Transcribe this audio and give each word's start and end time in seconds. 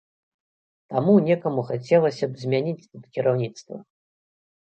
Таму 0.93 1.13
некаму 1.27 1.61
хацелася 1.67 2.25
б 2.31 2.43
змяніць 2.43 2.87
тут 2.91 3.03
кіраўніцтва. 3.17 3.75